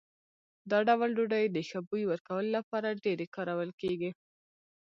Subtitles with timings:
[0.71, 4.11] دا ډول ډوډۍ د ښه بوی ورکولو لپاره ډېرې کارول کېږي.